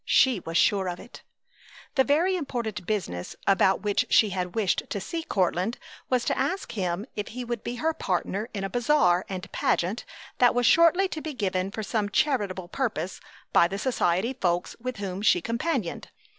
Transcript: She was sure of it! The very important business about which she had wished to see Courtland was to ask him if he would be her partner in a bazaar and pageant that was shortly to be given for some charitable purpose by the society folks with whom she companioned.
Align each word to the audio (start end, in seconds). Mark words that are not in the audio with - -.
She 0.03 0.39
was 0.39 0.57
sure 0.57 0.89
of 0.89 0.99
it! 0.99 1.21
The 1.93 2.03
very 2.03 2.35
important 2.35 2.87
business 2.87 3.35
about 3.45 3.83
which 3.83 4.07
she 4.09 4.31
had 4.31 4.55
wished 4.55 4.81
to 4.89 4.99
see 4.99 5.21
Courtland 5.21 5.77
was 6.09 6.25
to 6.25 6.35
ask 6.39 6.71
him 6.71 7.05
if 7.15 7.27
he 7.27 7.45
would 7.45 7.63
be 7.63 7.75
her 7.75 7.93
partner 7.93 8.49
in 8.51 8.63
a 8.63 8.69
bazaar 8.71 9.25
and 9.29 9.51
pageant 9.51 10.03
that 10.39 10.55
was 10.55 10.65
shortly 10.65 11.07
to 11.09 11.21
be 11.21 11.35
given 11.35 11.69
for 11.69 11.83
some 11.83 12.09
charitable 12.09 12.67
purpose 12.69 13.21
by 13.53 13.67
the 13.67 13.77
society 13.77 14.33
folks 14.33 14.75
with 14.79 14.97
whom 14.97 15.21
she 15.21 15.39
companioned. 15.39 16.09